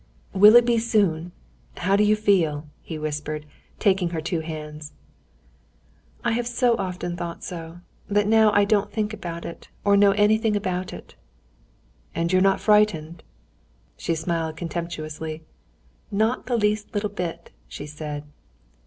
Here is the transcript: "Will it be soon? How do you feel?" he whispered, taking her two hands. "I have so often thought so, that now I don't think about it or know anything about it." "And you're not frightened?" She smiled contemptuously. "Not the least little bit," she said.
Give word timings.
"Will 0.33 0.55
it 0.55 0.65
be 0.65 0.79
soon? 0.79 1.31
How 1.77 1.95
do 1.95 2.03
you 2.03 2.15
feel?" 2.15 2.65
he 2.81 2.97
whispered, 2.97 3.45
taking 3.77 4.09
her 4.09 4.19
two 4.19 4.39
hands. 4.39 4.93
"I 6.23 6.31
have 6.31 6.47
so 6.47 6.75
often 6.77 7.15
thought 7.15 7.43
so, 7.43 7.81
that 8.09 8.25
now 8.25 8.51
I 8.51 8.65
don't 8.65 8.91
think 8.91 9.13
about 9.13 9.45
it 9.45 9.67
or 9.85 9.95
know 9.95 10.13
anything 10.13 10.55
about 10.55 10.91
it." 10.91 11.13
"And 12.15 12.33
you're 12.33 12.41
not 12.41 12.59
frightened?" 12.59 13.21
She 13.95 14.15
smiled 14.15 14.57
contemptuously. 14.57 15.43
"Not 16.09 16.47
the 16.47 16.57
least 16.57 16.95
little 16.95 17.11
bit," 17.11 17.51
she 17.67 17.85
said. 17.85 18.23